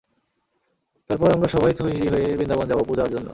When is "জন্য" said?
3.07-3.27